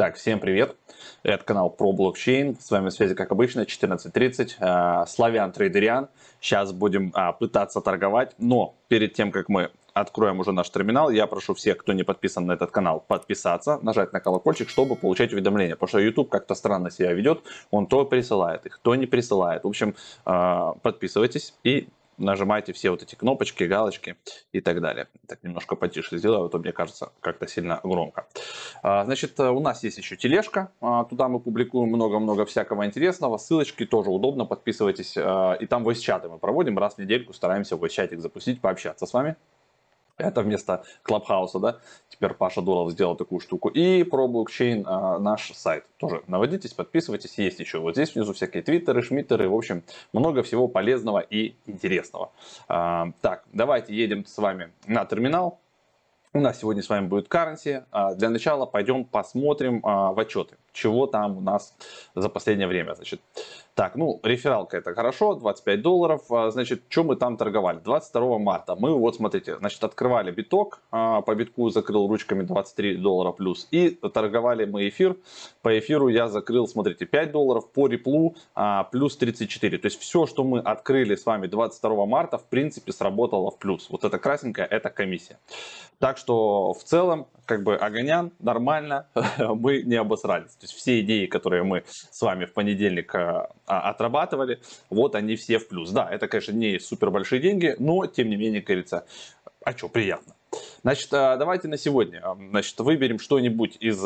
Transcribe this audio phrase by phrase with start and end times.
[0.00, 0.76] Так, всем привет.
[1.22, 2.56] Это канал про блокчейн.
[2.58, 4.52] С вами связи, как обычно, 14.30.
[4.58, 6.08] Э, Славян Трейдериан.
[6.40, 8.34] Сейчас будем а, пытаться торговать.
[8.38, 12.46] Но перед тем, как мы откроем уже наш терминал, я прошу всех, кто не подписан
[12.46, 15.74] на этот канал, подписаться, нажать на колокольчик, чтобы получать уведомления.
[15.74, 17.42] Потому что YouTube как-то странно себя ведет.
[17.70, 19.64] Он то присылает их, то не присылает.
[19.64, 19.94] В общем,
[20.24, 21.90] э, подписывайтесь и
[22.20, 24.16] нажимайте все вот эти кнопочки, галочки
[24.52, 25.08] и так далее.
[25.26, 28.26] Так, немножко потише сделаю, а то мне кажется как-то сильно громко.
[28.82, 33.38] А, значит, э, у нас есть еще тележка, а, туда мы публикуем много-много всякого интересного,
[33.38, 35.16] ссылочки тоже удобно, подписывайтесь.
[35.16, 39.36] А, и там voice-чаты мы проводим раз в недельку, стараемся voice-чатик запустить, пообщаться с вами.
[40.20, 43.68] Это вместо Клабхауса, да, теперь Паша Дуров сделал такую штуку.
[43.68, 45.84] И про блокчейн а, наш сайт.
[45.96, 47.38] Тоже наводитесь, подписывайтесь.
[47.38, 49.48] Есть еще вот здесь внизу всякие твиттеры, шмиттеры.
[49.48, 52.30] В общем, много всего полезного и интересного.
[52.68, 55.58] А, так, давайте едем с вами на терминал.
[56.32, 57.84] У нас сегодня с вами будет currency.
[57.90, 61.74] А, для начала пойдем посмотрим а, в отчеты, чего там у нас
[62.14, 62.94] за последнее время.
[62.94, 63.20] Значит,
[63.74, 66.30] так, ну, рефералка это хорошо, 25 долларов.
[66.30, 67.78] А, значит, что мы там торговали?
[67.78, 73.32] 22 марта мы, вот смотрите, значит, открывали биток, а, по битку закрыл ручками 23 доллара
[73.32, 73.68] плюс.
[73.70, 75.16] И торговали мы эфир.
[75.62, 79.78] По эфиру я закрыл, смотрите, 5 долларов, по реплу а, плюс 34.
[79.78, 83.88] То есть все, что мы открыли с вами 22 марта, в принципе, сработало в плюс.
[83.88, 85.38] Вот это красненькая, это комиссия.
[86.00, 89.06] Так что в целом, как бы Огонян, нормально,
[89.38, 90.56] мы не обосрались.
[90.60, 95.58] То есть все идеи, которые мы с вами в понедельник а, отрабатывали, вот они все
[95.58, 95.90] в плюс.
[95.90, 99.06] Да, это, конечно, не супер большие деньги, но, тем не менее, говорится,
[99.64, 100.34] а что, приятно.
[100.82, 104.04] Значит, а, давайте на сегодня значит, выберем что-нибудь из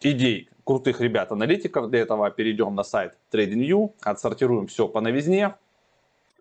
[0.00, 1.88] идей крутых ребят-аналитиков.
[1.88, 5.54] Для этого перейдем на сайт TradingView, отсортируем все по новизне,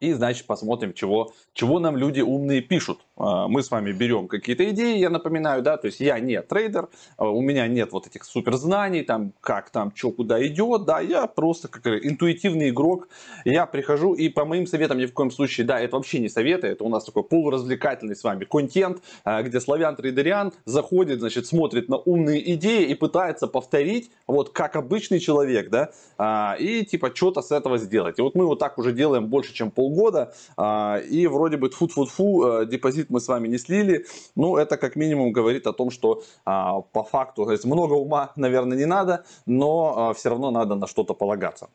[0.01, 3.01] и, значит, посмотрим, чего, чего нам люди умные пишут.
[3.21, 6.89] А, мы с вами берем какие-то идеи, я напоминаю, да, то есть я не трейдер,
[7.17, 10.99] а, у меня нет вот этих супер знаний, там, как там, что куда идет, да,
[10.99, 13.07] я просто как интуитивный игрок,
[13.45, 16.67] я прихожу и по моим советам ни в коем случае, да, это вообще не советы,
[16.67, 21.89] это у нас такой полуразвлекательный с вами контент, а, где славян трейдериан заходит, значит, смотрит
[21.89, 27.51] на умные идеи и пытается повторить, вот, как обычный человек, да, и типа что-то с
[27.51, 28.17] этого сделать.
[28.17, 30.33] И вот мы вот так уже делаем больше, чем пол полгода,
[31.09, 34.05] и вроде бы тфу-тфу-тфу, депозит мы с вами не слили,
[34.35, 38.31] ну, это как минимум говорит о том, что а, по факту, то есть много ума,
[38.35, 41.69] наверное, не надо, но а, все равно надо на что-то полагаться.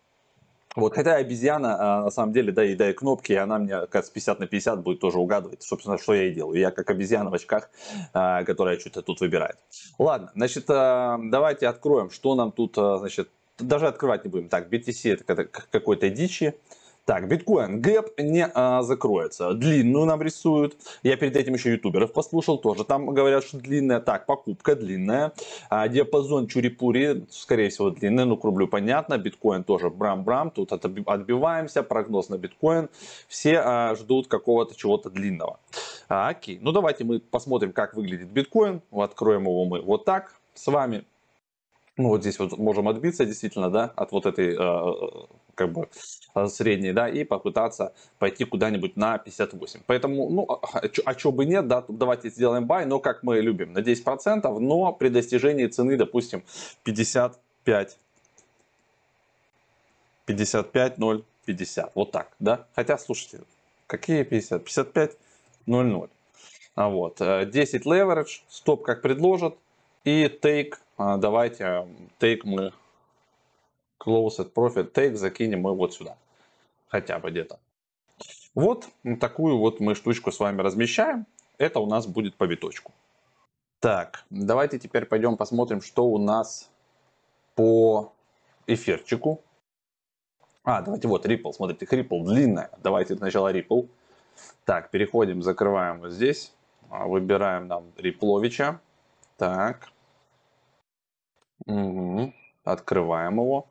[0.75, 4.11] Вот, хотя обезьяна, на самом деле, да, и да, и кнопки, и она мне, с
[4.11, 6.61] 50 на 50 будет тоже угадывать, собственно, что я и делаю.
[6.61, 7.71] Я как обезьяна в очках,
[8.13, 9.57] которая что-то тут выбирает.
[9.99, 14.51] Ладно, значит, давайте откроем, что нам тут, значит, даже открывать не будем.
[14.51, 16.55] Так, BTC это какой-то дичи.
[17.07, 19.53] Так, биткоин гэп не а, закроется.
[19.55, 20.77] Длинную нам рисуют.
[21.05, 24.01] Я перед этим еще ютуберов послушал, тоже там говорят, что длинная.
[24.01, 25.33] Так, покупка длинная.
[25.71, 28.25] А, диапазон чурипури, скорее всего, длинный.
[28.25, 29.19] Ну, к рублю понятно.
[29.19, 30.51] Биткоин тоже брам-брам.
[30.51, 31.85] Тут отбиваемся.
[31.85, 32.89] Прогноз на биткоин.
[33.29, 35.61] Все а, ждут какого-то чего-то длинного.
[36.09, 36.59] А, окей.
[36.61, 38.83] Ну, давайте мы посмотрим, как выглядит биткоин.
[38.91, 41.05] Откроем его мы вот так с вами.
[41.97, 45.89] Ну, вот здесь вот можем отбиться действительно, да, от вот этой э, как бы
[46.37, 49.81] э, средней, да, и попытаться пойти куда-нибудь на 58.
[49.87, 53.41] Поэтому, ну, а, а, а что бы нет, да, давайте сделаем бай, но как мы
[53.41, 56.45] любим, на 10%, но при достижении цены, допустим,
[56.85, 57.99] 55,
[60.27, 62.67] 55, 0, 50, вот так, да.
[62.77, 63.41] Хотя, слушайте,
[63.89, 64.63] какие 50?
[64.65, 65.17] 55,
[65.67, 66.09] 0, 0.
[66.77, 69.57] А вот, 10 э, leverage, стоп как предложат,
[70.05, 71.89] и take, а, давайте
[72.21, 72.73] take мы
[73.99, 76.17] closed profit take закинем мы вот сюда.
[76.89, 77.59] Хотя бы где-то.
[78.55, 78.89] Вот
[79.21, 81.27] такую вот мы штучку с вами размещаем.
[81.59, 82.93] Это у нас будет по биточку.
[83.81, 86.71] Так, давайте теперь пойдем посмотрим, что у нас
[87.55, 88.13] по
[88.67, 89.43] эфирчику.
[90.65, 92.71] А, давайте вот Ripple, смотрите, Ripple длинная.
[92.83, 93.89] Давайте сначала Ripple.
[94.65, 96.53] Так, переходим, закрываем вот здесь.
[96.91, 98.81] А, выбираем нам Рипловича.
[99.37, 99.89] Так.
[101.67, 102.33] Угу.
[102.65, 103.67] Открываем его.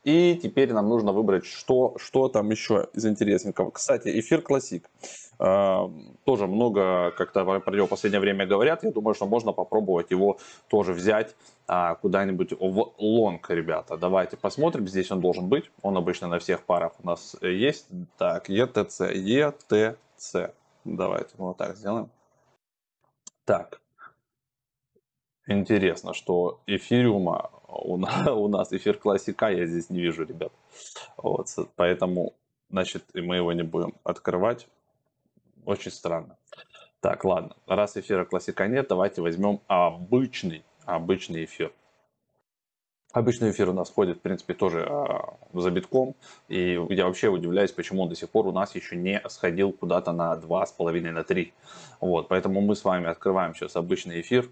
[0.05, 3.71] И теперь нам нужно выбрать, что, что там еще из интересненького.
[3.71, 4.91] Кстати, эфир классик.
[5.39, 5.89] Э,
[6.25, 8.85] тоже много, как-то про него в последнее время говорят.
[8.85, 10.39] Я думаю, что можно попробовать его
[10.69, 11.35] тоже взять
[11.67, 13.97] а, куда-нибудь в лонг, ребята.
[13.97, 14.87] Давайте посмотрим.
[14.87, 15.71] Здесь он должен быть.
[15.81, 17.87] Он обычно на всех парах у нас есть.
[18.19, 20.53] Так, ETC, ETC.
[20.85, 22.11] Давайте вот так сделаем.
[23.45, 23.81] Так.
[25.47, 30.53] Интересно, что эфириума у нас, эфир классика я здесь не вижу, ребят.
[31.17, 32.35] Вот, поэтому,
[32.71, 34.67] значит, мы его не будем открывать.
[35.67, 36.37] Очень странно.
[37.01, 37.57] Так, ладно.
[37.67, 41.73] Раз эфира классика нет, давайте возьмем обычный, обычный эфир.
[43.15, 46.17] Обычный эфир у нас ходит, в принципе, тоже а, за битком.
[46.49, 50.11] И я вообще удивляюсь, почему он до сих пор у нас еще не сходил куда-то
[50.11, 51.53] на 2,5, на 3.
[52.01, 54.51] Вот, поэтому мы с вами открываем сейчас обычный эфир.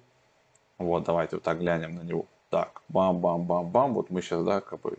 [0.78, 2.26] Вот, давайте вот так глянем на него.
[2.50, 3.94] Так, бам-бам-бам-бам.
[3.94, 4.96] Вот мы сейчас, да, как бы...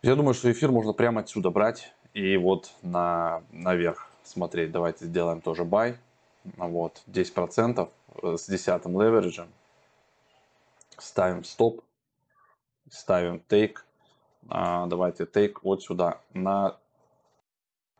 [0.00, 4.72] Я думаю, что эфир можно прямо отсюда брать и вот на, наверх смотреть.
[4.72, 5.96] Давайте сделаем тоже buy.
[6.56, 7.90] Вот, 10%
[8.22, 9.48] с 10 левериджем.
[10.98, 11.82] Ставим стоп.
[12.90, 13.76] Ставим take.
[14.48, 16.76] А, давайте take вот сюда на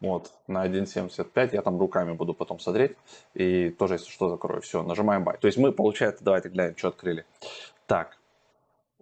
[0.00, 2.96] вот, на 1.75 я там руками буду потом смотреть.
[3.34, 4.60] И тоже, если что, закрою.
[4.60, 5.38] Все, нажимаем buy.
[5.38, 7.26] То есть мы, получается, давайте глянем, что открыли.
[7.86, 8.16] Так,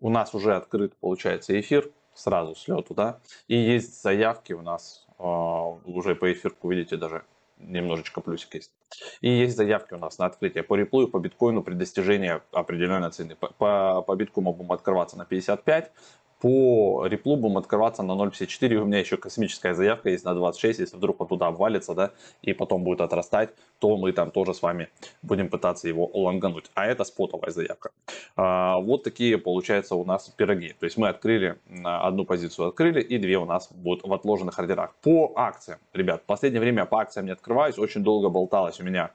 [0.00, 1.90] у нас уже открыт, получается, эфир.
[2.14, 3.20] Сразу с лету, да.
[3.46, 7.26] И есть заявки у нас э, уже по эфирку, видите, даже
[7.58, 8.72] немножечко плюсик есть.
[9.20, 13.36] И есть заявки у нас на открытие по реплу по биткоину при достижении определенной цены.
[13.36, 15.92] По, по биткоину будем открываться на 55,
[16.40, 18.74] по реплу будем открываться на 0.54.
[18.76, 20.80] У меня еще космическая заявка есть на 26.
[20.80, 22.12] Если вдруг он туда обвалится, да,
[22.42, 24.88] и потом будет отрастать, то мы там тоже с вами
[25.22, 26.70] будем пытаться его лонгануть.
[26.74, 27.90] А это спотовая заявка.
[28.36, 30.74] А, вот такие получается у нас пироги.
[30.78, 34.94] То есть мы открыли, одну позицию открыли, и две у нас будут в отложенных ордерах.
[35.02, 37.78] По акциям, ребят, в последнее время по акциям не открываюсь.
[37.78, 39.10] Очень долго болталось у меня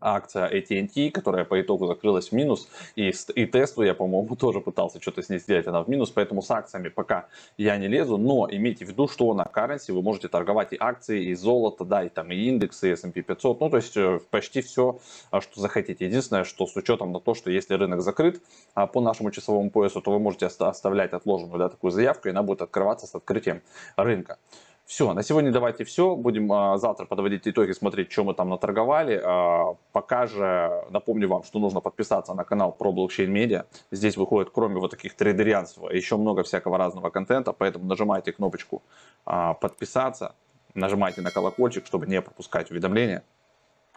[0.00, 5.00] акция AT&T, которая по итогу закрылась в минус, и, и тесту я, по-моему, тоже пытался
[5.00, 7.26] что-то с ней сделать, она в минус, поэтому с акциями пока
[7.56, 11.26] я не лезу, но имейте в виду, что на currency вы можете торговать и акции,
[11.26, 14.62] и золото, да, и там и индексы, и S&P 500, ну, то есть э, почти
[14.62, 14.98] все,
[15.30, 16.06] а, что захотите.
[16.06, 18.42] Единственное, что с учетом на то, что если рынок закрыт
[18.74, 22.42] а, по нашему часовому поясу, то вы можете оставлять отложенную, да, такую заявку, и она
[22.42, 23.62] будет открываться с открытием
[23.96, 24.38] рынка.
[24.86, 26.14] Все, на сегодня давайте все.
[26.14, 29.20] Будем а, завтра подводить итоги, смотреть, что мы там наторговали.
[29.22, 33.64] А, пока же напомню вам, что нужно подписаться на канал про блокчейн медиа.
[33.90, 38.84] Здесь выходит, кроме вот таких трейдерианств, еще много всякого разного контента, поэтому нажимайте кнопочку
[39.24, 40.36] а, подписаться,
[40.74, 43.24] нажимайте на колокольчик, чтобы не пропускать уведомления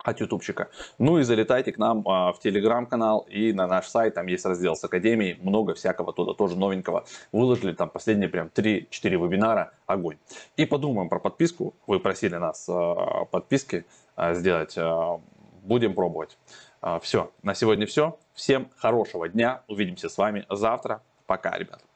[0.04, 0.70] от ютубчика.
[0.98, 4.76] Ну и залетайте к нам а, в телеграм-канал и на наш сайт, там есть раздел
[4.76, 7.06] с академией, много всякого туда тоже новенького.
[7.32, 10.18] Выложили там последние прям 3-4 вебинара, огонь.
[10.58, 13.86] И подумаем про подписку, вы просили нас а, подписки
[14.16, 15.20] а, сделать, а,
[15.64, 16.38] будем пробовать.
[16.82, 18.18] А, все, на сегодня все.
[18.34, 21.02] Всем хорошего дня, увидимся с вами завтра.
[21.26, 21.89] Пока, ребят.